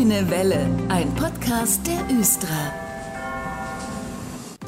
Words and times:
Grüne 0.00 0.30
Welle, 0.30 0.66
ein 0.88 1.14
Podcast 1.14 1.86
der 1.86 2.18
Östra. 2.18 2.48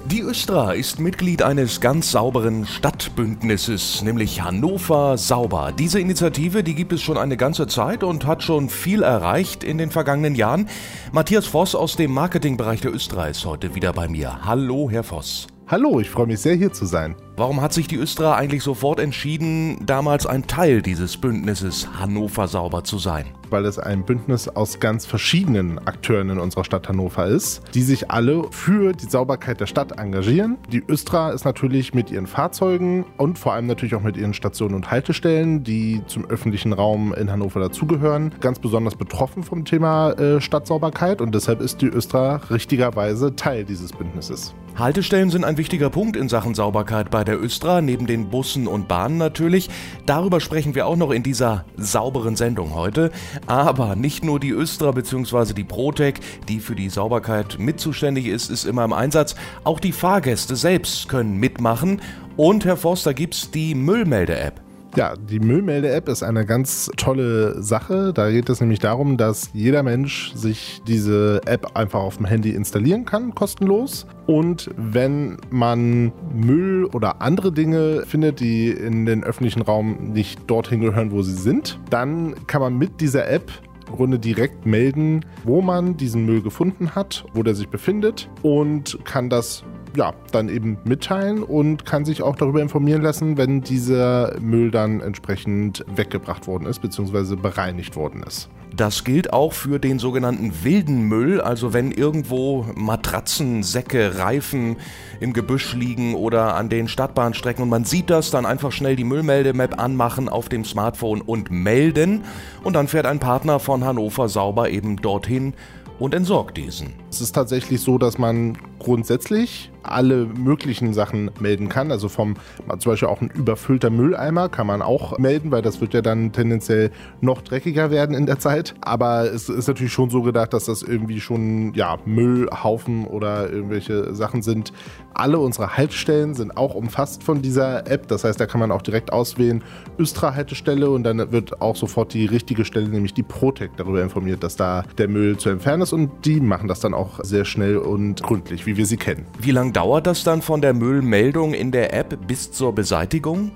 Die 0.04 0.20
Östra 0.20 0.74
ist 0.74 1.00
Mitglied 1.00 1.42
eines 1.42 1.80
ganz 1.80 2.10
sauberen 2.10 2.66
Stadtbündnisses, 2.66 4.02
nämlich 4.02 4.42
Hannover 4.42 5.16
Sauber. 5.16 5.72
Diese 5.72 6.00
Initiative, 6.00 6.62
die 6.62 6.74
gibt 6.74 6.92
es 6.92 7.00
schon 7.00 7.16
eine 7.16 7.38
ganze 7.38 7.66
Zeit 7.66 8.04
und 8.04 8.26
hat 8.26 8.42
schon 8.42 8.68
viel 8.68 9.02
erreicht 9.02 9.64
in 9.64 9.78
den 9.78 9.90
vergangenen 9.90 10.34
Jahren. 10.34 10.68
Matthias 11.12 11.46
Voss 11.46 11.74
aus 11.74 11.96
dem 11.96 12.12
Marketingbereich 12.12 12.82
der 12.82 12.94
Östra 12.94 13.28
ist 13.28 13.46
heute 13.46 13.74
wieder 13.74 13.94
bei 13.94 14.08
mir. 14.08 14.44
Hallo, 14.44 14.90
Herr 14.90 15.02
Voss. 15.02 15.46
Hallo, 15.66 15.98
ich 16.00 16.10
freue 16.10 16.26
mich 16.26 16.40
sehr 16.40 16.56
hier 16.56 16.74
zu 16.74 16.84
sein. 16.84 17.16
Warum 17.34 17.62
hat 17.62 17.72
sich 17.72 17.86
die 17.86 17.96
Östra 17.96 18.34
eigentlich 18.34 18.62
sofort 18.62 19.00
entschieden, 19.00 19.78
damals 19.86 20.26
ein 20.26 20.46
Teil 20.46 20.82
dieses 20.82 21.16
Bündnisses 21.16 21.88
Hannover 21.98 22.46
Sauber 22.46 22.84
zu 22.84 22.98
sein? 22.98 23.24
Weil 23.48 23.64
es 23.64 23.78
ein 23.78 24.04
Bündnis 24.04 24.48
aus 24.48 24.80
ganz 24.80 25.06
verschiedenen 25.06 25.78
Akteuren 25.78 26.28
in 26.28 26.38
unserer 26.38 26.64
Stadt 26.64 26.90
Hannover 26.90 27.26
ist, 27.26 27.62
die 27.72 27.80
sich 27.80 28.10
alle 28.10 28.44
für 28.50 28.92
die 28.92 29.06
Sauberkeit 29.06 29.60
der 29.60 29.66
Stadt 29.66 29.98
engagieren. 29.98 30.58
Die 30.70 30.84
Östra 30.86 31.30
ist 31.30 31.46
natürlich 31.46 31.94
mit 31.94 32.10
ihren 32.10 32.26
Fahrzeugen 32.26 33.06
und 33.16 33.38
vor 33.38 33.54
allem 33.54 33.66
natürlich 33.66 33.94
auch 33.94 34.02
mit 34.02 34.18
ihren 34.18 34.34
Stationen 34.34 34.74
und 34.74 34.90
Haltestellen, 34.90 35.64
die 35.64 36.02
zum 36.06 36.26
öffentlichen 36.26 36.74
Raum 36.74 37.14
in 37.14 37.32
Hannover 37.32 37.60
dazugehören, 37.60 38.34
ganz 38.40 38.58
besonders 38.58 38.94
betroffen 38.94 39.42
vom 39.42 39.64
Thema 39.64 40.12
äh, 40.12 40.40
Stadtsauberkeit 40.42 41.22
und 41.22 41.34
deshalb 41.34 41.62
ist 41.62 41.80
die 41.80 41.88
Östra 41.88 42.42
richtigerweise 42.50 43.34
Teil 43.36 43.64
dieses 43.64 43.92
Bündnisses. 43.92 44.54
Haltestellen 44.78 45.28
sind 45.28 45.44
ein 45.44 45.58
wichtiger 45.58 45.90
Punkt 45.90 46.16
in 46.16 46.30
Sachen 46.30 46.54
Sauberkeit 46.54 47.10
bei 47.10 47.21
der 47.24 47.42
Östra, 47.42 47.80
neben 47.80 48.06
den 48.06 48.30
Bussen 48.30 48.66
und 48.66 48.88
Bahnen 48.88 49.18
natürlich. 49.18 49.70
Darüber 50.06 50.40
sprechen 50.40 50.74
wir 50.74 50.86
auch 50.86 50.96
noch 50.96 51.10
in 51.10 51.22
dieser 51.22 51.64
sauberen 51.76 52.36
Sendung 52.36 52.74
heute. 52.74 53.10
Aber 53.46 53.96
nicht 53.96 54.24
nur 54.24 54.40
die 54.40 54.50
Östra 54.50 54.90
bzw. 54.92 55.52
die 55.52 55.64
Protec, 55.64 56.20
die 56.48 56.60
für 56.60 56.74
die 56.74 56.88
Sauberkeit 56.88 57.58
mit 57.58 57.80
zuständig 57.80 58.26
ist, 58.26 58.50
ist 58.50 58.64
immer 58.64 58.84
im 58.84 58.92
Einsatz. 58.92 59.34
Auch 59.64 59.80
die 59.80 59.92
Fahrgäste 59.92 60.56
selbst 60.56 61.08
können 61.08 61.36
mitmachen. 61.38 62.00
Und 62.36 62.64
Herr 62.64 62.76
Forster 62.76 63.14
gibt's 63.14 63.50
die 63.50 63.74
Müllmelde-App. 63.74 64.71
Ja, 64.94 65.14
die 65.16 65.40
Müllmelde-App 65.40 66.06
ist 66.10 66.22
eine 66.22 66.44
ganz 66.44 66.90
tolle 66.98 67.62
Sache. 67.62 68.12
Da 68.12 68.30
geht 68.30 68.50
es 68.50 68.60
nämlich 68.60 68.78
darum, 68.78 69.16
dass 69.16 69.48
jeder 69.54 69.82
Mensch 69.82 70.34
sich 70.34 70.82
diese 70.86 71.40
App 71.46 71.74
einfach 71.74 72.00
auf 72.00 72.18
dem 72.18 72.26
Handy 72.26 72.50
installieren 72.50 73.06
kann, 73.06 73.34
kostenlos. 73.34 74.06
Und 74.26 74.68
wenn 74.76 75.38
man 75.48 76.12
Müll 76.34 76.84
oder 76.92 77.22
andere 77.22 77.52
Dinge 77.52 78.04
findet, 78.06 78.40
die 78.40 78.70
in 78.70 79.06
den 79.06 79.24
öffentlichen 79.24 79.62
Raum 79.62 80.12
nicht 80.12 80.38
dorthin 80.46 80.82
gehören, 80.82 81.10
wo 81.10 81.22
sie 81.22 81.32
sind, 81.32 81.80
dann 81.88 82.34
kann 82.46 82.60
man 82.60 82.76
mit 82.76 83.00
dieser 83.00 83.30
App 83.30 83.50
Grunde 83.92 84.18
direkt 84.18 84.66
melden, 84.66 85.24
wo 85.44 85.62
man 85.62 85.96
diesen 85.96 86.26
Müll 86.26 86.42
gefunden 86.42 86.94
hat, 86.94 87.24
wo 87.34 87.42
der 87.42 87.54
sich 87.54 87.68
befindet 87.68 88.28
und 88.42 88.98
kann 89.04 89.30
das 89.30 89.64
ja, 89.96 90.12
dann 90.30 90.48
eben 90.48 90.78
mitteilen 90.84 91.42
und 91.42 91.84
kann 91.84 92.04
sich 92.04 92.22
auch 92.22 92.36
darüber 92.36 92.62
informieren 92.62 93.02
lassen, 93.02 93.36
wenn 93.36 93.60
dieser 93.60 94.38
Müll 94.40 94.70
dann 94.70 95.00
entsprechend 95.00 95.84
weggebracht 95.94 96.46
worden 96.46 96.66
ist 96.66 96.80
bzw. 96.80 97.36
bereinigt 97.36 97.96
worden 97.96 98.22
ist. 98.26 98.48
Das 98.74 99.04
gilt 99.04 99.34
auch 99.34 99.52
für 99.52 99.78
den 99.78 99.98
sogenannten 99.98 100.64
wilden 100.64 101.02
Müll, 101.02 101.42
also 101.42 101.74
wenn 101.74 101.92
irgendwo 101.92 102.64
Matratzen, 102.74 103.62
Säcke, 103.62 104.18
Reifen 104.18 104.76
im 105.20 105.34
Gebüsch 105.34 105.74
liegen 105.74 106.14
oder 106.14 106.56
an 106.56 106.70
den 106.70 106.88
Stadtbahnstrecken 106.88 107.62
und 107.62 107.68
man 107.68 107.84
sieht 107.84 108.08
das, 108.08 108.30
dann 108.30 108.46
einfach 108.46 108.72
schnell 108.72 108.96
die 108.96 109.04
Müllmeldemap 109.04 109.78
anmachen 109.78 110.30
auf 110.30 110.48
dem 110.48 110.64
Smartphone 110.64 111.20
und 111.20 111.50
melden 111.50 112.22
und 112.64 112.72
dann 112.74 112.88
fährt 112.88 113.04
ein 113.04 113.18
Partner 113.18 113.58
von 113.58 113.84
Hannover 113.84 114.30
sauber 114.30 114.70
eben 114.70 114.96
dorthin 114.96 115.52
und 115.98 116.14
entsorgt 116.14 116.56
diesen. 116.56 116.94
Es 117.10 117.20
ist 117.20 117.32
tatsächlich 117.32 117.80
so, 117.80 117.98
dass 117.98 118.16
man 118.16 118.56
grundsätzlich 118.82 119.70
alle 119.82 120.26
möglichen 120.26 120.94
Sachen 120.94 121.30
melden 121.40 121.68
kann. 121.68 121.90
Also 121.90 122.08
vom 122.08 122.36
zum 122.78 122.92
Beispiel 122.92 123.08
auch 123.08 123.20
ein 123.20 123.30
überfüllter 123.30 123.90
Mülleimer 123.90 124.48
kann 124.48 124.66
man 124.66 124.82
auch 124.82 125.18
melden, 125.18 125.50
weil 125.50 125.62
das 125.62 125.80
wird 125.80 125.94
ja 125.94 126.02
dann 126.02 126.32
tendenziell 126.32 126.90
noch 127.20 127.42
dreckiger 127.42 127.90
werden 127.90 128.14
in 128.14 128.26
der 128.26 128.38
Zeit. 128.38 128.74
Aber 128.80 129.32
es 129.32 129.48
ist 129.48 129.68
natürlich 129.68 129.92
schon 129.92 130.10
so 130.10 130.22
gedacht, 130.22 130.52
dass 130.52 130.66
das 130.66 130.82
irgendwie 130.82 131.20
schon 131.20 131.74
ja 131.74 131.98
Müllhaufen 132.04 133.06
oder 133.06 133.50
irgendwelche 133.50 134.14
Sachen 134.14 134.42
sind. 134.42 134.72
Alle 135.14 135.38
unsere 135.38 135.76
Haltestellen 135.76 136.34
sind 136.34 136.56
auch 136.56 136.74
umfasst 136.74 137.22
von 137.22 137.42
dieser 137.42 137.86
App. 137.90 138.08
Das 138.08 138.24
heißt, 138.24 138.40
da 138.40 138.46
kann 138.46 138.60
man 138.60 138.70
auch 138.70 138.82
direkt 138.82 139.12
auswählen 139.12 139.62
Östra 139.98 140.34
Haltestelle 140.34 140.90
und 140.90 141.04
dann 141.04 141.32
wird 141.32 141.60
auch 141.60 141.76
sofort 141.76 142.14
die 142.14 142.26
richtige 142.26 142.64
Stelle, 142.64 142.88
nämlich 142.88 143.14
die 143.14 143.22
Protec, 143.22 143.76
darüber 143.76 144.02
informiert, 144.02 144.42
dass 144.42 144.56
da 144.56 144.84
der 144.98 145.08
Müll 145.08 145.36
zu 145.36 145.50
entfernen 145.50 145.82
ist 145.82 145.92
und 145.92 146.10
die 146.24 146.40
machen 146.40 146.68
das 146.68 146.80
dann 146.80 146.94
auch 146.94 147.20
sehr 147.22 147.44
schnell 147.44 147.76
und 147.76 148.22
gründlich, 148.22 148.66
wie 148.66 148.71
wir 148.76 148.86
sie 148.86 148.96
kennen. 148.96 149.26
Wie 149.38 149.50
lange 149.50 149.72
dauert 149.72 150.06
das 150.06 150.24
dann 150.24 150.42
von 150.42 150.60
der 150.60 150.74
Müllmeldung 150.74 151.54
in 151.54 151.70
der 151.72 151.92
App 151.94 152.26
bis 152.26 152.52
zur 152.52 152.74
Beseitigung? 152.74 153.52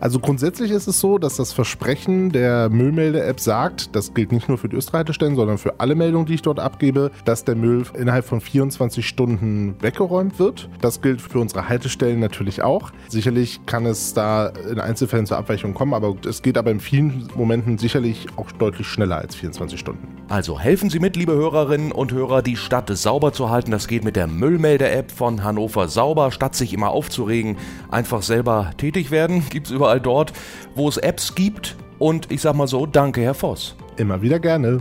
Also 0.00 0.20
grundsätzlich 0.20 0.70
ist 0.70 0.86
es 0.86 1.00
so, 1.00 1.18
dass 1.18 1.36
das 1.36 1.52
Versprechen 1.52 2.30
der 2.30 2.68
Müllmelde-App 2.68 3.40
sagt, 3.40 3.96
das 3.96 4.14
gilt 4.14 4.30
nicht 4.30 4.48
nur 4.48 4.56
für 4.56 4.68
die 4.68 4.76
Österreichstellen, 4.76 5.34
sondern 5.34 5.58
für 5.58 5.80
alle 5.80 5.96
Meldungen, 5.96 6.26
die 6.26 6.34
ich 6.34 6.42
dort 6.42 6.60
abgebe, 6.60 7.10
dass 7.24 7.44
der 7.44 7.56
Müll 7.56 7.84
innerhalb 7.98 8.24
von 8.24 8.40
24 8.40 9.06
Stunden 9.06 9.74
weggeräumt 9.80 10.38
wird. 10.38 10.68
Das 10.80 11.00
gilt 11.00 11.20
für 11.20 11.40
unsere 11.40 11.68
Haltestellen 11.68 12.20
natürlich 12.20 12.62
auch. 12.62 12.92
Sicherlich 13.08 13.60
kann 13.66 13.86
es 13.86 14.14
da 14.14 14.46
in 14.70 14.78
Einzelfällen 14.78 15.26
zur 15.26 15.36
Abweichung 15.36 15.74
kommen, 15.74 15.94
aber 15.94 16.14
es 16.26 16.42
geht 16.42 16.58
aber 16.58 16.70
in 16.70 16.80
vielen 16.80 17.28
Momenten 17.34 17.78
sicherlich 17.78 18.26
auch 18.36 18.52
deutlich 18.52 18.86
schneller 18.86 19.16
als 19.16 19.34
24 19.34 19.80
Stunden. 19.80 20.06
Also 20.28 20.60
helfen 20.60 20.90
Sie 20.90 20.98
mit, 20.98 21.16
liebe 21.16 21.32
Hörerinnen 21.32 21.90
und 21.90 22.12
Hörer, 22.12 22.42
die 22.42 22.56
Stadt 22.56 22.90
sauber 22.90 23.32
zu 23.32 23.50
halten. 23.50 23.70
Das 23.70 23.88
geht 23.88 24.04
mit 24.04 24.14
der 24.14 24.26
Müllmelde-App 24.26 25.10
von 25.10 25.42
Hannover 25.42 25.88
Sauber. 25.88 26.30
Statt 26.30 26.54
sich 26.54 26.74
immer 26.74 26.90
aufzuregen, 26.90 27.56
einfach 27.90 28.22
selber 28.22 28.70
tätig 28.76 29.10
werden. 29.10 29.42
Gibt 29.48 29.68
es 29.68 29.72
überall 29.88 30.00
dort, 30.00 30.32
wo 30.74 30.88
es 30.88 30.96
Apps 30.98 31.34
gibt. 31.34 31.76
Und 31.98 32.30
ich 32.30 32.42
sag 32.42 32.54
mal 32.54 32.68
so, 32.68 32.86
danke, 32.86 33.22
Herr 33.22 33.34
Voss. 33.34 33.74
Immer 33.96 34.22
wieder 34.22 34.38
gerne. 34.38 34.80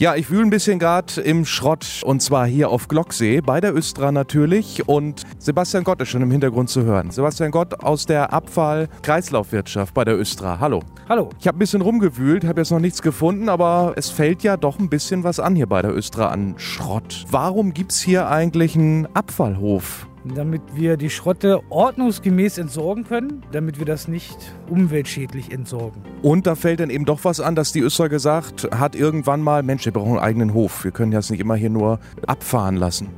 Ja, 0.00 0.14
ich 0.14 0.30
wühle 0.30 0.44
ein 0.44 0.48
bisschen 0.48 0.78
gerade 0.78 1.20
im 1.20 1.44
Schrott 1.44 2.00
und 2.06 2.22
zwar 2.22 2.46
hier 2.46 2.70
auf 2.70 2.88
Glocksee 2.88 3.42
bei 3.42 3.60
der 3.60 3.76
Östra 3.76 4.10
natürlich 4.10 4.88
und 4.88 5.24
Sebastian 5.38 5.84
Gott 5.84 6.00
ist 6.00 6.08
schon 6.08 6.22
im 6.22 6.30
Hintergrund 6.30 6.70
zu 6.70 6.84
hören. 6.84 7.10
Sebastian 7.10 7.50
Gott 7.50 7.84
aus 7.84 8.06
der 8.06 8.32
Abfall-Kreislaufwirtschaft 8.32 9.92
bei 9.92 10.06
der 10.06 10.18
Östra. 10.18 10.58
Hallo. 10.58 10.80
Hallo. 11.06 11.28
Ich 11.38 11.46
habe 11.46 11.58
ein 11.58 11.58
bisschen 11.58 11.82
rumgewühlt, 11.82 12.46
habe 12.46 12.62
jetzt 12.62 12.70
noch 12.70 12.80
nichts 12.80 13.02
gefunden, 13.02 13.50
aber 13.50 13.92
es 13.96 14.08
fällt 14.08 14.42
ja 14.42 14.56
doch 14.56 14.78
ein 14.78 14.88
bisschen 14.88 15.22
was 15.22 15.38
an 15.38 15.54
hier 15.54 15.66
bei 15.66 15.82
der 15.82 15.94
Östra 15.94 16.28
an 16.28 16.54
Schrott. 16.56 17.26
Warum 17.30 17.74
gibt 17.74 17.92
es 17.92 18.00
hier 18.00 18.26
eigentlich 18.30 18.76
einen 18.76 19.06
Abfallhof? 19.14 20.06
Damit 20.24 20.62
wir 20.74 20.96
die 20.96 21.10
Schrotte 21.10 21.60
ordnungsgemäß 21.70 22.58
entsorgen 22.58 23.04
können, 23.04 23.42
damit 23.52 23.78
wir 23.78 23.86
das 23.86 24.08
nicht 24.08 24.36
umweltschädlich 24.68 25.52
entsorgen. 25.52 26.02
Und 26.22 26.46
da 26.46 26.54
fällt 26.54 26.80
dann 26.80 26.90
eben 26.90 27.04
doch 27.04 27.24
was 27.24 27.40
an, 27.40 27.54
dass 27.54 27.72
die 27.72 27.80
Össer 27.80 28.08
gesagt 28.08 28.68
hat 28.72 28.94
irgendwann 28.94 29.42
mal, 29.42 29.62
Mensch, 29.62 29.84
wir 29.84 29.92
brauchen 29.92 30.12
einen 30.12 30.18
eigenen 30.18 30.54
Hof. 30.54 30.84
Wir 30.84 30.90
können 30.90 31.12
das 31.12 31.30
nicht 31.30 31.40
immer 31.40 31.56
hier 31.56 31.70
nur 31.70 32.00
abfahren 32.26 32.76
lassen. 32.76 33.08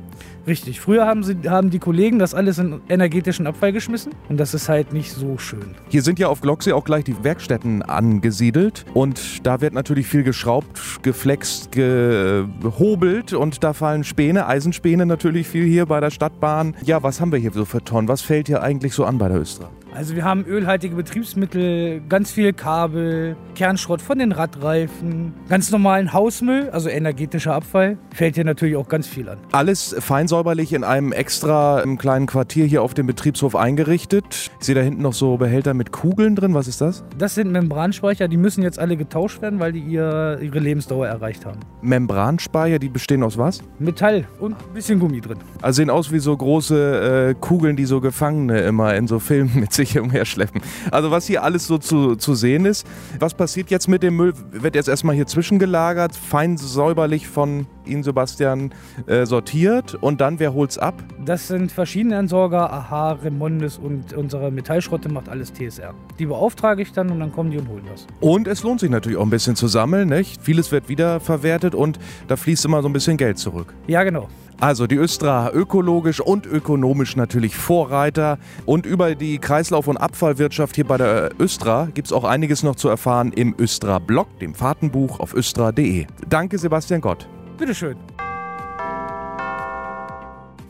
Richtig. 0.45 0.81
Früher 0.81 1.05
haben, 1.05 1.23
sie, 1.23 1.37
haben 1.47 1.69
die 1.69 1.79
Kollegen 1.79 2.19
das 2.19 2.33
alles 2.33 2.57
in 2.57 2.81
energetischen 2.89 3.47
Abfall 3.47 3.71
geschmissen 3.71 4.13
und 4.29 4.37
das 4.37 4.53
ist 4.53 4.67
halt 4.67 4.91
nicht 4.91 5.11
so 5.11 5.37
schön. 5.37 5.75
Hier 5.89 6.01
sind 6.01 6.19
ja 6.19 6.27
auf 6.27 6.41
Glocksee 6.41 6.73
auch 6.73 6.83
gleich 6.83 7.05
die 7.05 7.23
Werkstätten 7.23 7.81
angesiedelt 7.81 8.85
und 8.93 9.45
da 9.45 9.61
wird 9.61 9.73
natürlich 9.73 10.07
viel 10.07 10.23
geschraubt, 10.23 11.01
geflext, 11.01 11.71
gehobelt 11.71 13.33
und 13.33 13.63
da 13.63 13.73
fallen 13.73 14.03
Späne, 14.03 14.47
Eisenspäne 14.47 15.05
natürlich 15.05 15.47
viel 15.47 15.65
hier 15.65 15.85
bei 15.85 15.99
der 15.99 16.09
Stadtbahn. 16.09 16.75
Ja, 16.83 17.03
was 17.03 17.21
haben 17.21 17.31
wir 17.31 17.39
hier 17.39 17.51
so 17.51 17.65
für 17.65 17.83
Tonnen? 17.83 18.07
Was 18.07 18.21
fällt 18.21 18.47
hier 18.47 18.61
eigentlich 18.61 18.93
so 18.93 19.05
an 19.05 19.17
bei 19.17 19.29
der 19.29 19.39
Östra? 19.39 19.69
Also 19.95 20.15
wir 20.15 20.23
haben 20.23 20.43
ölhaltige 20.45 20.95
Betriebsmittel, 20.95 22.01
ganz 22.09 22.31
viel 22.31 22.51
Kabel, 22.51 23.35
Kernschrott 23.53 24.01
von 24.01 24.17
den 24.17 24.31
Radreifen, 24.31 25.33
ganz 25.49 25.69
normalen 25.69 26.13
Hausmüll, 26.13 26.71
also 26.71 26.89
energetischer 26.89 27.53
Abfall, 27.53 27.97
fällt 28.11 28.33
hier 28.33 28.43
natürlich 28.43 28.75
auch 28.75 28.87
ganz 28.87 29.05
viel 29.05 29.29
an. 29.29 29.37
Alles 29.51 29.95
feinsäuberlich 29.99 30.73
in 30.73 30.83
einem 30.83 31.11
extra 31.11 31.81
im 31.81 31.99
kleinen 31.99 32.25
Quartier 32.25 32.65
hier 32.65 32.81
auf 32.81 32.95
dem 32.95 33.05
Betriebshof 33.05 33.55
eingerichtet. 33.55 34.49
Ich 34.59 34.65
sehe 34.65 34.73
da 34.73 34.81
hinten 34.81 35.03
noch 35.03 35.13
so 35.13 35.37
Behälter 35.37 35.75
mit 35.75 35.91
Kugeln 35.91 36.35
drin. 36.35 36.55
Was 36.55 36.67
ist 36.67 36.81
das? 36.81 37.03
Das 37.19 37.35
sind 37.35 37.51
Membranspeicher, 37.51 38.27
die 38.27 38.37
müssen 38.37 38.63
jetzt 38.63 38.79
alle 38.79 38.97
getauscht 38.97 39.43
werden, 39.43 39.59
weil 39.59 39.73
die 39.73 39.81
ihr, 39.81 40.39
ihre 40.41 40.57
Lebensdauer 40.57 41.05
erreicht 41.05 41.45
haben. 41.45 41.59
Membranspeicher, 41.83 42.79
die 42.79 42.89
bestehen 42.89 43.21
aus 43.21 43.37
was? 43.37 43.61
Metall 43.77 44.25
und 44.39 44.53
ein 44.53 44.73
bisschen 44.73 44.99
Gummi 44.99 45.21
drin. 45.21 45.37
Also 45.61 45.77
sehen 45.77 45.91
aus 45.91 46.11
wie 46.11 46.19
so 46.19 46.35
große 46.35 47.29
äh, 47.29 47.35
Kugeln, 47.39 47.75
die 47.75 47.85
so 47.85 48.01
Gefangene 48.01 48.61
immer 48.61 48.95
in 48.95 49.05
so 49.05 49.19
Filmen 49.19 49.59
mit 49.59 49.71
sich 49.71 49.82
sich 49.85 49.99
umherschleppen. 49.99 50.61
Also 50.91 51.11
was 51.11 51.27
hier 51.27 51.43
alles 51.43 51.67
so 51.67 51.77
zu, 51.77 52.15
zu 52.15 52.35
sehen 52.35 52.65
ist. 52.65 52.85
Was 53.19 53.33
passiert 53.33 53.69
jetzt 53.69 53.87
mit 53.87 54.03
dem 54.03 54.15
Müll? 54.15 54.33
Wird 54.51 54.75
jetzt 54.75 54.89
erstmal 54.89 55.15
hier 55.15 55.27
zwischengelagert, 55.27 56.15
fein 56.15 56.57
säuberlich 56.57 57.27
von 57.27 57.67
Ihnen, 57.85 58.03
Sebastian, 58.03 58.73
äh, 59.07 59.25
sortiert 59.25 59.95
und 59.95 60.21
dann, 60.21 60.39
wer 60.39 60.53
holt's 60.53 60.77
ab? 60.77 60.95
Das 61.25 61.47
sind 61.47 61.71
verschiedene 61.71 62.15
Entsorger, 62.15 62.71
Aha, 62.71 63.13
Remondes 63.13 63.77
und 63.77 64.13
unsere 64.13 64.51
Metallschrotte 64.51 65.09
macht 65.09 65.29
alles 65.29 65.51
TSR. 65.53 65.93
Die 66.19 66.25
beauftrage 66.25 66.81
ich 66.81 66.93
dann 66.93 67.09
und 67.11 67.19
dann 67.19 67.31
kommen 67.31 67.51
die 67.51 67.57
und 67.57 67.67
holen 67.67 67.83
das. 67.91 68.07
Und 68.21 68.47
es 68.47 68.63
lohnt 68.63 68.79
sich 68.79 68.89
natürlich 68.89 69.17
auch 69.17 69.23
ein 69.23 69.29
bisschen 69.29 69.55
zu 69.55 69.67
sammeln, 69.67 70.09
nicht? 70.09 70.41
Vieles 70.41 70.71
wird 70.71 70.87
wiederverwertet 70.89 71.75
und 71.75 71.99
da 72.27 72.37
fließt 72.37 72.65
immer 72.65 72.81
so 72.81 72.89
ein 72.89 72.93
bisschen 72.93 73.17
Geld 73.17 73.37
zurück. 73.37 73.73
Ja, 73.87 74.03
genau. 74.03 74.29
Also 74.63 74.87
die 74.87 74.95
Östra 74.95 75.51
ökologisch 75.51 76.21
und 76.21 76.45
ökonomisch 76.45 77.17
natürlich 77.17 77.53
Vorreiter. 77.53 78.39
Und 78.65 78.85
über 78.85 79.13
die 79.13 79.37
Kreislauf- 79.37 79.89
und 79.89 79.97
Abfallwirtschaft 79.97 80.75
hier 80.77 80.87
bei 80.87 80.95
der 80.95 81.31
Östra 81.37 81.89
gibt 81.93 82.07
es 82.07 82.13
auch 82.13 82.23
einiges 82.23 82.63
noch 82.63 82.77
zu 82.77 82.87
erfahren 82.87 83.33
im 83.33 83.53
Östra-Blog, 83.59 84.39
dem 84.39 84.55
Fahrtenbuch 84.55 85.19
auf 85.19 85.33
östra.de. 85.33 86.05
Danke, 86.29 86.57
Sebastian 86.57 87.01
Gott. 87.01 87.27
Bitteschön. 87.57 87.97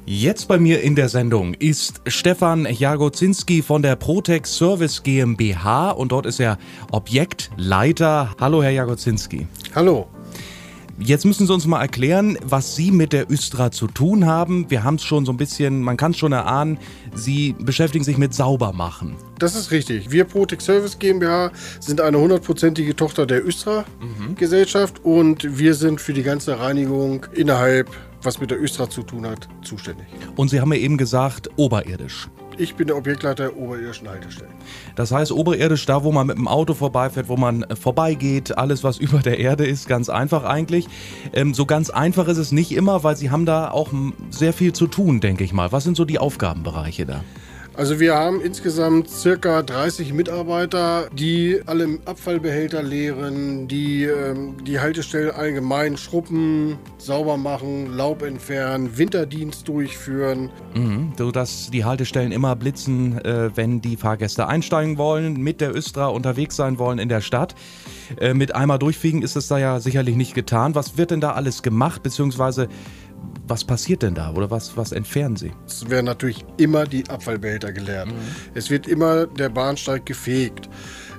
Jetzt 0.08 0.48
bei 0.48 0.58
mir 0.58 0.82
in 0.82 0.96
der 0.96 1.08
Sendung 1.08 1.54
ist 1.54 2.02
Stefan 2.08 2.66
Jagozinski 2.66 3.62
von 3.62 3.84
der 3.84 3.96
Protex 3.96 4.58
Service 4.58 5.04
GmbH 5.04 5.92
und 5.92 6.12
dort 6.12 6.26
ist 6.26 6.40
er 6.40 6.58
Objektleiter. 6.92 8.32
Hallo, 8.40 8.64
Herr 8.64 8.72
Jagozinski. 8.72 9.46
Hallo. 9.76 10.08
Jetzt 11.00 11.26
müssen 11.26 11.48
Sie 11.48 11.54
uns 11.54 11.66
mal 11.66 11.82
erklären, 11.82 12.38
was 12.44 12.76
Sie 12.76 12.92
mit 12.92 13.14
der 13.14 13.32
Östra 13.32 13.72
zu 13.72 13.88
tun 13.88 14.26
haben. 14.28 14.70
Wir 14.70 14.84
haben 14.84 14.96
es 14.96 15.04
schon 15.04 15.26
so 15.26 15.32
ein 15.32 15.38
bisschen, 15.38 15.82
man 15.82 15.98
kann 15.98 16.12
es 16.12 16.18
schon 16.18 16.32
erahnen, 16.32 16.78
Sie 17.16 17.56
beschäftigen 17.60 18.04
sich 18.04 18.18
mit 18.18 18.34
Saubermachen. 18.34 19.16
Das 19.40 19.56
ist 19.56 19.72
richtig. 19.72 20.12
Wir 20.12 20.24
Protex 20.24 20.66
Service 20.66 21.00
GmbH 21.00 21.52
sind 21.80 22.00
eine 22.00 22.20
hundertprozentige 22.20 22.96
Tochter 22.96 23.26
der 23.26 23.46
Östra 23.46 23.86
Gesellschaft 24.36 25.04
und 25.04 25.58
wir 25.58 25.74
sind 25.74 26.00
für 26.00 26.14
die 26.14 26.24
ganze 26.24 26.60
Reinigung 26.60 27.26
innerhalb, 27.34 27.90
was 28.22 28.40
mit 28.40 28.52
der 28.52 28.62
Östra 28.62 28.90
zu 28.90 29.02
tun 29.02 29.26
hat, 29.26 29.50
zuständig. 29.64 30.06
Und 30.36 30.50
Sie 30.50 30.62
haben 30.62 30.70
mir 30.70 30.78
eben 30.78 30.98
gesagt, 30.98 31.50
oberirdisch. 31.56 32.30
Ich 32.58 32.76
bin 32.76 32.88
der 32.88 32.98
Objektleiter 32.98 33.50
der 33.50 33.58
oberirdischen 33.58 34.08
Haltestellen. 34.08 34.54
Das 34.96 35.12
heißt, 35.12 35.32
oberirdisch, 35.32 35.86
da 35.86 36.04
wo 36.04 36.12
man 36.12 36.28
mit 36.28 36.38
dem 36.38 36.48
Auto 36.48 36.74
vorbeifährt, 36.74 37.28
wo 37.28 37.38
man 37.38 37.64
äh, 37.64 37.76
vorbeigeht, 37.76 38.58
alles 38.58 38.84
was 38.84 38.98
über 39.00 39.20
der 39.20 39.40
Erde 39.40 39.66
ist, 39.66 39.88
ganz 39.88 40.10
einfach 40.10 40.44
eigentlich. 40.44 40.88
Ähm, 41.34 41.54
so 41.54 41.66
ganz 41.66 41.90
einfach 41.90 42.28
ist 42.28 42.38
es 42.38 42.52
nicht 42.52 42.72
immer, 42.72 43.04
weil 43.04 43.16
Sie 43.16 43.32
haben 43.32 43.46
da 43.46 43.72
auch 43.72 43.92
sehr 44.30 44.54
viel 44.54 44.74
zu 44.74 44.88
tun, 44.88 45.20
denke 45.20 45.44
ich 45.44 45.54
mal. 45.54 45.72
Was 45.72 45.84
sind 45.84 45.98
so 45.98 46.06
die 46.06 46.20
Aufgabenbereiche 46.20 47.06
da? 47.06 47.24
Also 47.76 48.00
wir 48.00 48.14
haben 48.14 48.40
insgesamt 48.40 49.10
circa 49.10 49.64
30 49.64 50.14
Mitarbeiter, 50.14 51.10
die 51.12 51.60
alle 51.66 51.98
Abfallbehälter 52.06 52.84
leeren, 52.84 53.68
die 53.68 54.04
ähm, 54.04 54.64
die 54.64 54.80
Haltestellen 54.80 55.32
allgemein 55.32 55.98
schruppen, 55.98 56.78
sauber 57.00 57.38
machen, 57.38 57.98
Laub 57.98 58.22
entfernen, 58.22 58.96
Winterdienst 58.96 59.68
durchführen. 59.68 60.52
Mhm, 60.76 61.14
so 61.18 61.32
dass 61.32 61.72
die 61.72 61.84
Haltestellen 61.84 62.32
immer 62.32 62.56
blitzen, 62.56 63.18
äh, 63.26 63.50
wenn 63.56 63.82
die 63.82 63.98
Fahrgäste 63.98 64.48
einsteigen 64.48 65.00
wollen, 65.00 65.42
mit 65.42 65.60
der 65.60 65.76
Östra 65.76 66.08
unterwegs 66.08 66.56
sein 66.56 66.78
wollen 66.78 67.00
in 67.00 67.10
der 67.10 67.22
Stadt. 67.22 67.56
Äh, 68.20 68.34
mit 68.34 68.56
einmal 68.56 68.80
durchfliegen 68.80 69.22
ist 69.22 69.36
es 69.36 69.48
da 69.48 69.58
ja 69.58 69.80
sicherlich 69.80 70.16
nicht 70.16 70.34
getan. 70.34 70.76
Was 70.76 70.98
wird 70.98 71.12
denn 71.12 71.22
da 71.22 71.32
alles 71.32 71.64
gemacht, 71.64 72.04
beziehungsweise 72.04 72.68
was 73.48 73.64
passiert 73.64 74.04
denn 74.04 74.16
da 74.16 74.34
oder 74.34 74.52
was, 74.52 74.76
was 74.78 74.92
entfernen 74.92 75.36
Sie? 75.36 75.52
Es 75.66 75.90
werden 75.90 76.06
natürlich 76.06 76.46
immer 76.58 76.86
die 76.86 77.10
Abfallbehälter 77.10 77.72
geleert. 77.72 78.10
Es 78.54 78.70
wird 78.70 78.88
immer 78.88 79.28
der 79.28 79.50
Bahnsteig 79.50 80.06
gefegt. 80.06 80.70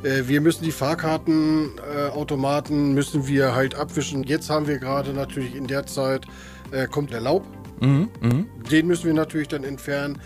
Äh, 0.03 0.23
Wir 0.27 0.41
müssen 0.41 0.65
die 0.65 0.73
Fahrkartenautomaten 0.73 2.95
müssen 2.95 3.27
wir 3.27 3.55
halt 3.55 3.75
abwischen. 3.75 4.25
Jetzt 4.25 4.51
haben 4.51 4.67
wir 4.67 4.79
gerade 4.79 5.13
natürlich 5.13 5.55
in 5.55 5.67
der 5.67 5.87
Zeit 5.87 6.27
äh, 6.71 6.87
kommt 6.87 7.13
der 7.13 7.21
Laub. 7.21 7.45
Den 8.71 8.87
müssen 8.87 9.05
wir 9.07 9.15
natürlich 9.15 9.49
dann 9.49 9.65
entfernen. 9.65 10.19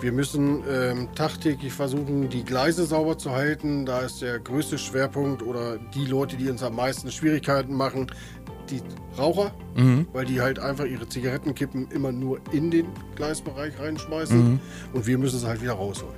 Wir 0.00 0.12
müssen 0.12 0.62
ähm, 0.70 1.08
tagtäglich 1.14 1.72
versuchen, 1.72 2.28
die 2.28 2.44
Gleise 2.44 2.84
sauber 2.84 3.16
zu 3.16 3.30
halten. 3.32 3.86
Da 3.86 4.00
ist 4.00 4.20
der 4.22 4.38
größte 4.38 4.76
Schwerpunkt 4.78 5.42
oder 5.42 5.78
die 5.94 6.04
Leute, 6.04 6.36
die 6.36 6.50
uns 6.50 6.62
am 6.62 6.76
meisten 6.76 7.10
Schwierigkeiten 7.10 7.74
machen, 7.74 8.06
die 8.70 8.80
Raucher, 9.16 9.52
weil 10.12 10.26
die 10.26 10.40
halt 10.40 10.58
einfach 10.58 10.84
ihre 10.84 11.08
Zigarettenkippen 11.08 11.88
immer 11.90 12.12
nur 12.12 12.40
in 12.52 12.70
den 12.70 12.86
Gleisbereich 13.14 13.78
reinschmeißen 13.78 14.60
und 14.92 15.06
wir 15.06 15.16
müssen 15.18 15.38
sie 15.38 15.46
halt 15.46 15.62
wieder 15.62 15.72
rausholen. 15.74 16.16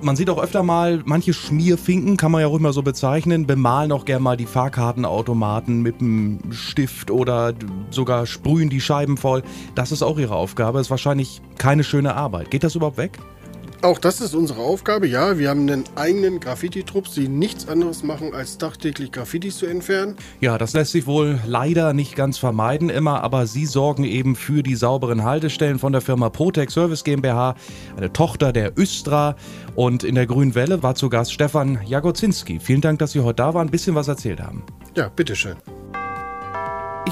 Man 0.00 0.14
sieht 0.14 0.30
auch 0.30 0.40
öfter 0.40 0.62
mal, 0.62 1.02
manche 1.04 1.34
Schmierfinken, 1.34 2.16
kann 2.16 2.30
man 2.30 2.40
ja 2.40 2.46
ruhig 2.46 2.62
mal 2.62 2.72
so 2.72 2.82
bezeichnen, 2.82 3.46
bemalen 3.46 3.90
auch 3.90 4.04
gerne 4.04 4.22
mal 4.22 4.36
die 4.36 4.46
Fahrkartenautomaten 4.46 5.82
mit 5.82 6.00
einem 6.00 6.38
Stift 6.52 7.10
oder 7.10 7.52
sogar 7.90 8.26
sprühen 8.26 8.70
die 8.70 8.80
Scheiben 8.80 9.16
voll. 9.16 9.42
Das 9.74 9.90
ist 9.90 10.02
auch 10.02 10.18
ihre 10.18 10.36
Aufgabe. 10.36 10.78
Ist 10.78 10.90
wahrscheinlich 10.90 11.42
keine 11.56 11.82
schöne 11.82 12.14
Arbeit. 12.14 12.50
Geht 12.52 12.62
das 12.62 12.76
überhaupt 12.76 12.96
weg? 12.96 13.18
Auch 13.80 14.00
das 14.00 14.20
ist 14.20 14.34
unsere 14.34 14.60
Aufgabe, 14.60 15.06
ja. 15.06 15.38
Wir 15.38 15.50
haben 15.50 15.60
einen 15.60 15.84
eigenen 15.94 16.40
Graffiti-Trupps, 16.40 17.14
die 17.14 17.28
nichts 17.28 17.68
anderes 17.68 18.02
machen, 18.02 18.34
als 18.34 18.58
tagtäglich 18.58 19.12
Graffitis 19.12 19.58
zu 19.58 19.66
entfernen. 19.66 20.16
Ja, 20.40 20.58
das 20.58 20.72
lässt 20.72 20.90
sich 20.90 21.06
wohl 21.06 21.38
leider 21.46 21.92
nicht 21.92 22.16
ganz 22.16 22.38
vermeiden 22.38 22.90
immer, 22.90 23.22
aber 23.22 23.46
Sie 23.46 23.66
sorgen 23.66 24.02
eben 24.02 24.34
für 24.34 24.64
die 24.64 24.74
sauberen 24.74 25.22
Haltestellen 25.22 25.78
von 25.78 25.92
der 25.92 26.00
Firma 26.00 26.28
Protec 26.28 26.72
Service 26.72 27.04
GmbH, 27.04 27.54
eine 27.96 28.12
Tochter 28.12 28.52
der 28.52 28.76
Östra. 28.76 29.36
Und 29.76 30.02
in 30.02 30.16
der 30.16 30.26
Grünen 30.26 30.56
Welle 30.56 30.82
war 30.82 30.96
zu 30.96 31.08
Gast 31.08 31.32
Stefan 31.32 31.78
Jagozinski. 31.86 32.58
Vielen 32.58 32.80
Dank, 32.80 32.98
dass 32.98 33.12
Sie 33.12 33.20
heute 33.20 33.36
da 33.36 33.54
waren, 33.54 33.68
ein 33.68 33.70
bisschen 33.70 33.94
was 33.94 34.08
erzählt 34.08 34.40
haben. 34.40 34.64
Ja, 34.96 35.08
bitteschön. 35.08 35.56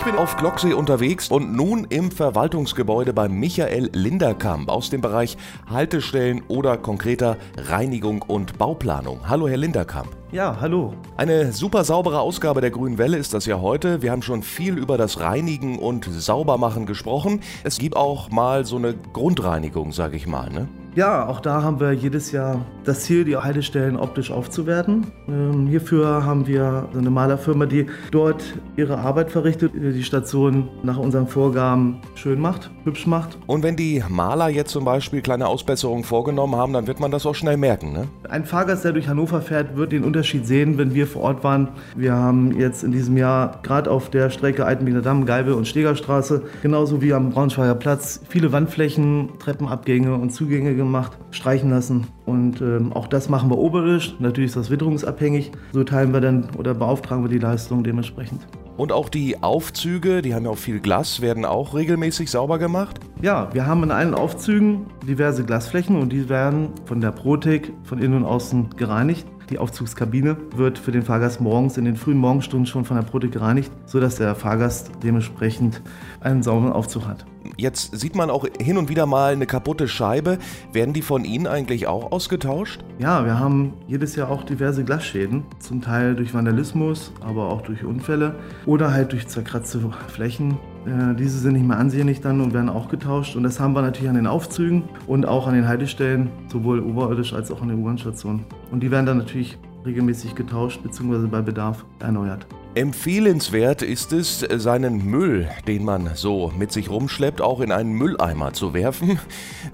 Ich 0.07 0.13
bin 0.13 0.21
auf 0.21 0.37
Glocksee 0.37 0.73
unterwegs 0.73 1.33
und 1.33 1.53
nun 1.53 1.85
im 1.91 2.13
Verwaltungsgebäude 2.13 3.13
bei 3.13 3.29
Michael 3.29 3.91
Linderkamp 3.93 4.69
aus 4.69 4.89
dem 4.89 5.01
Bereich 5.01 5.37
Haltestellen 5.69 6.45
oder 6.47 6.77
konkreter 6.77 7.39
Reinigung 7.57 8.23
und 8.23 8.57
Bauplanung. 8.57 9.29
Hallo, 9.29 9.49
Herr 9.49 9.57
Linderkamp. 9.57 10.07
Ja, 10.33 10.57
hallo. 10.61 10.93
Eine 11.17 11.53
super 11.53 11.85
saubere 11.85 12.19
Ausgabe 12.19 12.61
der 12.61 12.73
Grünen 12.73 12.99
Welle 12.99 13.17
ist 13.17 13.33
das 13.33 13.47
ja 13.47 13.61
heute. 13.61 14.03
Wir 14.03 14.11
haben 14.11 14.23
schon 14.23 14.43
viel 14.43 14.77
über 14.77 14.99
das 14.99 15.21
Reinigen 15.21 15.79
und 15.79 16.05
Saubermachen 16.05 16.85
gesprochen. 16.85 17.41
Es 17.63 17.79
gibt 17.79 17.97
auch 17.97 18.29
mal 18.31 18.65
so 18.65 18.77
eine 18.77 18.95
Grundreinigung, 19.13 19.93
sage 19.93 20.17
ich 20.17 20.27
mal. 20.27 20.51
Ne? 20.51 20.67
Ja, 20.97 21.27
auch 21.29 21.41
da 21.41 21.63
haben 21.63 21.79
wir 21.79 21.93
jedes 21.93 22.33
Jahr 22.33 22.65
das 22.85 23.01
Ziel, 23.01 23.25
die 23.25 23.37
Haltestellen 23.37 23.99
optisch 23.99 24.31
aufzuwerten. 24.31 25.07
Ähm, 25.29 25.67
hierfür 25.67 26.25
haben 26.25 26.47
wir 26.47 26.89
eine 26.97 27.11
Malerfirma, 27.11 27.67
die 27.67 27.85
dort 28.13 28.43
ihre 28.79 28.97
Arbeit 28.97 29.31
verrichtet, 29.31 29.73
die 29.75 30.03
Station 30.03 30.71
nach 30.83 30.97
unseren 30.97 31.27
Vorgaben 31.27 32.01
schön 32.15 32.41
macht, 32.41 32.71
hübsch 32.85 33.07
macht. 33.07 33.37
Und 33.47 33.63
wenn 33.63 33.77
die 33.77 34.03
Maler 34.09 34.49
jetzt 34.49 34.71
zum 34.71 34.87
Beispiel 34.87 35.21
kleine 35.21 35.49
Ausbesserungen 35.49 36.03
vorgenommen 36.03 36.57
haben, 36.57 36.73
dann 36.73 36.87
wird 36.87 36.99
man 36.99 37.11
das 37.11 37.27
auch 37.27 37.35
schnell 37.35 37.59
merken. 37.59 37.93
Ne? 37.93 38.09
Ein 38.31 38.47
Fahrgast, 38.47 38.83
der 38.85 38.93
durch 38.93 39.07
Hannover 39.07 39.43
fährt, 39.43 39.77
wird 39.77 39.93
den 39.93 40.03
Unterschied 40.17 40.47
sehen, 40.47 40.79
wenn 40.79 40.95
wir 40.95 41.07
vor 41.07 41.21
Ort 41.21 41.45
waren. 41.45 41.69
Wir 41.95 42.15
haben 42.15 42.59
jetzt 42.59 42.83
in 42.83 42.91
diesem 42.91 43.19
Jahr 43.19 43.61
gerade 43.63 43.91
auf 43.91 44.09
der 44.09 44.31
Strecke 44.31 44.65
Altenbieder 44.65 45.03
Damm, 45.03 45.27
Geibel 45.27 45.53
und 45.53 45.69
Stegerstraße, 45.69 46.43
genauso 46.63 47.03
wie 47.03 47.13
am 47.13 47.29
Braunschweiger 47.29 47.75
Platz, 47.75 48.23
viele 48.31 48.51
Wandflächen, 48.51 49.29
Treppenabgänge 49.39 50.15
und 50.15 50.31
Zugänge 50.31 50.75
gemacht, 50.75 51.19
streichen 51.33 51.69
lassen. 51.69 52.07
Und 52.25 52.63
ähm, 52.63 52.95
auch 52.95 53.09
das 53.09 53.29
machen 53.29 53.51
wir 53.51 53.59
oberirdisch. 53.59 54.17
Natürlich 54.19 54.49
ist 54.49 54.57
das 54.57 54.71
witterungsabhängig. 54.71 55.53
So 55.73 55.85
teilen 55.85 56.15
wir 56.15 56.23
dann 56.23 56.49
oder 56.57 56.73
beauftragen 56.73 57.23
wir 57.23 57.29
die 57.29 57.39
Leistung 57.39 57.85
dementsprechend. 57.85 58.41
Und 58.79 58.93
auch 58.93 59.09
die 59.09 59.43
Aufzüge, 59.43 60.23
die 60.23 60.35
haben 60.35 60.45
ja 60.45 60.51
auch 60.51 60.59
viel 60.59 60.81
Glas, 60.81 61.21
werden 61.21 61.45
auch 61.45 61.75
regelmäßig 61.75 62.31
sauber 62.31 62.59
gemacht. 62.59 63.01
Ja, 63.23 63.49
wir 63.55 63.67
haben 63.67 63.83
in 63.83 63.91
allen 63.91 64.13
Aufzügen 64.15 64.87
diverse 65.07 65.45
Glasflächen 65.45 65.97
und 65.97 66.11
die 66.11 66.29
werden 66.29 66.69
von 66.85 67.01
der 67.01 67.11
Protec 67.11 67.73
von 67.85 67.99
innen 67.99 68.19
und 68.19 68.25
außen 68.25 68.71
gereinigt. 68.77 69.27
Die 69.51 69.59
Aufzugskabine 69.59 70.37
wird 70.57 70.79
für 70.79 70.91
den 70.91 71.03
Fahrgast 71.03 71.41
morgens 71.41 71.77
in 71.77 71.85
den 71.85 71.97
frühen 71.97 72.19
Morgenstunden 72.19 72.67
schon 72.67 72.85
von 72.85 72.97
der 72.97 73.05
Protec 73.05 73.33
gereinigt, 73.33 73.71
sodass 73.87 74.17
der 74.17 74.35
Fahrgast 74.35 74.91
dementsprechend 75.03 75.83
einen 76.21 76.43
sauberen 76.43 76.73
Aufzug 76.73 77.07
hat. 77.07 77.25
Jetzt 77.59 77.99
sieht 77.99 78.15
man 78.15 78.29
auch 78.29 78.47
hin 78.61 78.77
und 78.77 78.91
wieder 78.91 79.07
mal 79.07 79.33
eine 79.33 79.47
kaputte 79.47 79.89
Scheibe. 79.89 80.39
Werden 80.73 80.93
die 80.93 81.01
von 81.01 81.25
Ihnen 81.25 81.47
eigentlich 81.47 81.87
auch 81.87 82.13
ausgetauscht? 82.13 82.85
Ja, 82.99 83.25
wir 83.25 83.39
haben 83.39 83.73
jedes 83.87 84.15
Jahr 84.15 84.31
auch 84.31 84.43
diverse 84.43 84.85
Glasschäden, 84.85 85.45
zum 85.59 85.81
Teil 85.81 86.15
durch 86.15 86.35
Vandalismus, 86.35 87.13
aber 87.21 87.49
auch 87.49 87.63
durch 87.63 87.83
Unfälle 87.85 88.35
oder 88.67 88.93
halt 88.93 89.13
durch 89.13 89.27
zerkratzte 89.27 89.81
Flächen. 90.09 90.59
Äh, 90.85 91.15
Diese 91.15 91.39
sind 91.39 91.55
nicht 91.55 91.67
mehr 91.67 91.79
ansehnlich 91.79 92.21
dann 92.21 92.43
und 92.43 92.53
werden 92.53 92.69
auch 92.69 92.91
getauscht. 92.91 93.37
Und 93.37 93.43
das 93.43 93.59
haben 93.59 93.73
wir 93.73 93.81
natürlich 93.81 94.11
an 94.11 94.17
den 94.17 94.27
Aufzügen 94.27 94.85
und 95.07 95.27
auch 95.27 95.47
an 95.47 95.55
den 95.55 95.67
Haltestellen, 95.67 96.31
sowohl 96.53 96.81
oberirdisch 96.81 97.33
als 97.33 97.51
auch 97.51 97.63
an 97.63 97.69
den 97.69 97.79
U-Bahn-Stationen. 97.79 98.45
Und 98.71 98.83
die 98.83 98.91
werden 98.91 99.07
dann 99.07 99.19
natürlich 99.19 99.57
regelmäßig 99.87 100.35
getauscht 100.35 100.83
bzw. 100.83 101.27
bei 101.27 101.41
Bedarf 101.41 101.87
erneuert. 102.01 102.47
Empfehlenswert 102.77 103.81
ist 103.81 104.13
es, 104.13 104.41
seinen 104.41 105.09
Müll, 105.09 105.49
den 105.67 105.83
man 105.83 106.11
so 106.13 106.53
mit 106.59 106.73
sich 106.73 106.91
rumschleppt, 106.91 107.41
auch 107.41 107.61
in 107.61 107.73
einen 107.73 107.95
Mülleimer 107.95 108.53
zu 108.53 108.75
werfen. 108.75 109.19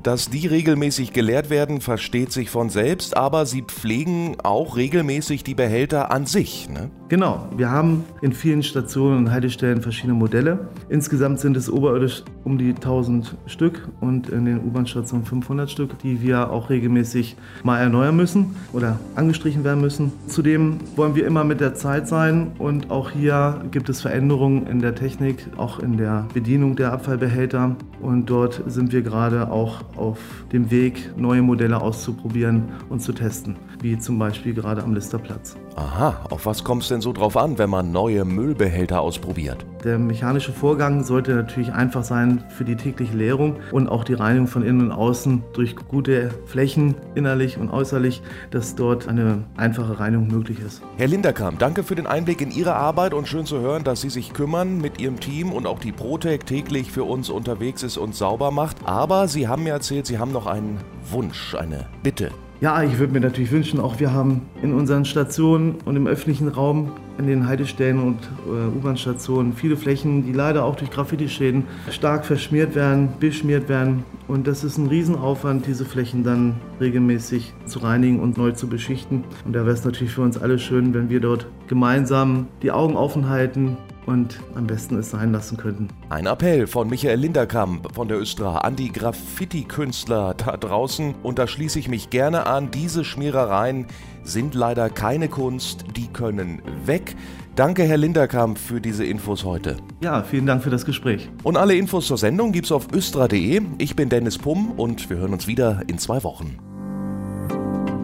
Dass 0.05 0.31
die 0.31 0.47
regelmäßig 0.47 1.13
geleert 1.13 1.51
werden, 1.51 1.81
versteht 1.81 2.31
sich 2.31 2.49
von 2.49 2.71
selbst, 2.71 3.17
aber 3.17 3.45
sie 3.45 3.63
pflegen 3.63 4.37
auch 4.45 4.77
regelmäßig 4.77 5.43
die 5.43 5.57
Behälter 5.57 6.13
an 6.13 6.27
sich. 6.27 6.69
Ne? 6.69 6.91
Genau, 7.09 7.49
wir 7.57 7.71
haben 7.71 8.05
in 8.21 8.33
vielen 8.33 8.63
Stationen 8.63 9.19
und 9.19 9.31
Haltestellen 9.33 9.83
verschiedene 9.83 10.15
Modelle. 10.15 10.69
Insgesamt 10.89 11.41
sind 11.41 11.57
es 11.57 11.69
oberirdisch 11.69 12.23
um 12.45 12.57
die 12.57 12.71
1000 12.71 13.37
Stück 13.47 13.89
und 14.01 14.29
in 14.29 14.45
den 14.45 14.59
U-Bahn-Stationen 14.61 15.25
500 15.25 15.69
Stück, 15.69 15.99
die 15.99 16.23
wir 16.23 16.51
auch 16.51 16.71
regelmäßig 16.71 17.37
mal 17.65 17.81
erneuern 17.81 18.15
müssen 18.15 18.55
oder 18.73 19.01
angestrichen 19.17 19.65
werden 19.65 19.81
müssen. 19.81 20.13
Zudem 20.29 20.79
wollen 20.95 21.17
wir 21.17 21.27
immer 21.27 21.43
mit 21.43 21.61
der 21.61 21.75
Zeit 21.75 22.07
sein 22.07 22.53
und 22.59 22.92
auch 22.93 23.11
hier 23.11 23.65
gibt 23.71 23.89
es 23.89 24.03
Veränderungen 24.03 24.67
in 24.67 24.81
der 24.81 24.95
Technik, 24.95 25.47
auch 25.57 25.79
in 25.79 25.97
der 25.97 26.27
Bedienung 26.35 26.77
der 26.77 26.93
Abfallbehälter. 26.93 27.75
Und 28.01 28.27
dort 28.27 28.63
sind 28.67 28.93
wir 28.93 29.03
gerade 29.03 29.51
auch 29.51 29.83
auf 29.97 30.19
dem 30.53 30.71
Weg, 30.71 31.11
neue 31.17 31.43
Modelle 31.43 31.81
auszuprobieren 31.81 32.65
und 32.91 33.01
zu 33.01 33.13
testen, 33.13 33.57
wie 33.83 33.99
zum 33.99 34.19
Beispiel 34.19 34.55
gerade 34.55 34.83
am 34.83 34.95
Listerplatz. 34.95 35.57
Aha, 35.77 36.27
auf 36.31 36.47
was 36.47 36.65
kommt 36.65 36.83
es 36.83 36.89
denn 36.89 37.01
so 37.01 37.13
drauf 37.13 37.37
an, 37.37 37.59
wenn 37.59 37.71
man 37.71 37.93
neue 37.93 38.25
Müllbehälter 38.25 39.01
ausprobiert? 39.01 39.65
Der 39.85 39.99
mechanische 39.99 40.53
Vorgang 40.53 41.03
sollte 41.03 41.35
natürlich 41.35 41.73
einfach 41.73 42.05
sein 42.05 42.45
für 42.51 42.65
die 42.65 42.77
tägliche 42.77 43.17
Leerung 43.17 43.57
und 43.73 43.89
auch 43.89 44.05
die 44.05 44.15
Reinigung 44.15 44.47
von 44.47 44.63
innen 44.63 44.83
und 44.83 44.93
außen 44.93 45.43
durch 45.55 45.75
gute 45.75 46.31
Flächen, 46.47 46.95
innerlich 47.15 47.59
und 47.59 47.71
äußerlich, 47.71 48.23
dass 48.51 48.77
dort 48.77 49.09
eine 49.09 49.45
einfache 49.57 49.99
Reinigung 49.99 50.29
möglich 50.29 50.61
ist. 50.61 50.83
Herr 50.99 51.09
Linderkamp, 51.09 51.59
danke 51.59 51.83
für 51.83 51.95
den 51.95 52.07
Einblick 52.07 52.41
in 52.41 52.51
Ihre 52.51 52.75
Arbeit 52.75 53.15
und 53.15 53.27
schön 53.27 53.47
zu 53.47 53.61
hören, 53.61 53.83
dass 53.83 54.03
Sie 54.03 54.11
sich 54.11 54.33
kümmern 54.33 54.79
mit 54.79 55.01
Ihrem 55.01 55.19
Team 55.19 55.53
und 55.53 55.67
auch 55.67 55.81
die 55.81 55.93
Protec 55.93 56.47
täglich 56.47 56.93
für 56.93 57.05
uns 57.05 57.31
unterwegs 57.31 57.83
ist 57.83 57.97
und 57.97 58.15
sauber 58.15 58.51
macht. 58.51 58.77
Aber 58.85 59.27
Sie 59.27 59.49
haben 59.49 59.65
mir 59.65 59.73
erzählt, 59.73 60.07
Sie 60.07 60.19
haben 60.19 60.33
noch 60.33 60.47
einen 60.47 60.79
Wunsch, 61.11 61.55
eine 61.55 61.89
Bitte. 62.03 62.31
Ja, 62.63 62.81
ich 62.85 63.01
würde 63.01 63.13
mir 63.13 63.19
natürlich 63.19 63.51
wünschen, 63.51 63.81
auch 63.81 63.99
wir 63.99 64.13
haben 64.13 64.43
in 64.63 64.73
unseren 64.73 65.05
Stationen 65.05 65.81
und 65.85 65.97
im 65.97 66.07
öffentlichen 66.07 66.47
Raum, 66.47 66.93
in 67.19 67.27
den 67.27 67.49
Haltestellen 67.49 67.99
und 67.99 68.19
äh, 68.47 68.79
U-Bahn-Stationen 68.79 69.53
viele 69.53 69.77
Flächen, 69.77 70.25
die 70.25 70.33
leider 70.33 70.65
auch 70.65 70.77
durch 70.77 70.89
Graffiti-Schäden 70.89 71.65
stark 71.91 72.25
verschmiert 72.25 72.77
werden, 72.77 73.09
beschmiert 73.19 73.69
werden. 73.69 74.05
Und 74.29 74.47
das 74.47 74.63
ist 74.63 74.79
ein 74.79 74.87
Riesenaufwand, 74.87 75.67
diese 75.67 75.85
Flächen 75.85 76.23
dann 76.23 76.55
regelmäßig 76.81 77.53
zu 77.67 77.81
reinigen 77.81 78.21
und 78.21 78.39
neu 78.39 78.53
zu 78.53 78.69
beschichten. 78.69 79.25
Und 79.45 79.55
da 79.55 79.65
wäre 79.65 79.75
es 79.75 79.85
natürlich 79.85 80.13
für 80.13 80.23
uns 80.23 80.39
alle 80.39 80.61
schön, 80.61 80.95
wenn 80.95 81.11
wir 81.11 81.19
dort 81.19 81.49
gemeinsam 81.67 82.47
die 82.63 82.71
Augen 82.71 82.95
offen 82.95 83.29
halten, 83.29 83.77
und 84.07 84.41
am 84.55 84.67
besten 84.67 84.99
es 84.99 85.11
sein 85.11 85.33
lassen 85.33 85.57
könnten. 85.57 85.89
Ein 86.09 86.27
Appell 86.27 86.67
von 86.67 86.89
Michael 86.89 87.21
Linderkamp 87.21 87.95
von 87.95 88.09
der 88.09 88.19
Östra 88.19 88.59
an 88.59 88.77
die 88.77 88.93
Graffiti-Künstler 88.93 90.35
da 90.35 90.57
draußen 90.57 91.15
und 91.23 91.39
da 91.39 91.47
schließe 91.47 91.79
ich 91.79 91.89
mich 91.89 92.11
gerne 92.11 92.47
an. 92.47 92.71
Diese 92.71 93.05
Schmierereien 93.05 93.87
sind 94.25 94.55
leider 94.55 94.91
keine 94.91 95.29
Kunst, 95.29 95.85
die 95.97 96.09
können 96.09 96.63
weg. 96.85 97.17
Danke, 97.55 97.83
Herr 97.85 97.99
Linderkamp, 97.99 98.59
für 98.59 98.81
diese 98.81 99.05
Infos 99.05 99.45
heute. 99.45 99.77
Ja, 100.01 100.23
vielen 100.23 100.47
Dank 100.47 100.63
für 100.63 100.71
das 100.71 100.87
Gespräch. 100.87 101.29
Und 101.43 101.57
alle 101.57 101.75
Infos 101.75 102.07
zur 102.07 102.17
Sendung 102.19 102.53
gibt's 102.53 102.73
auf 102.73 102.89
östra.de. 102.93 103.61
Ich 103.79 103.95
bin 103.95 104.09
Dennis 104.09 104.39
Pumm 104.39 104.73
und 104.73 105.11
wir 105.11 105.19
hören 105.19 105.35
uns 105.35 105.47
wieder 105.47 105.83
in 105.87 105.99
zwei 105.99 106.23
Wochen. 106.23 106.72